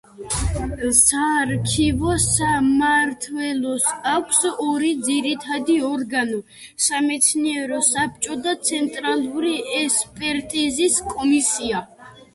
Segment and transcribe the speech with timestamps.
[0.99, 4.39] საარქივო სამმართველოს აქვს
[4.69, 6.41] ორი ძირითადი ორგანო:
[6.89, 11.89] სამეცნიერო საბჭო და ცენტრალური ექსპერტიზის კომისია.